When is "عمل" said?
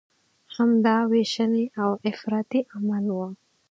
2.73-3.05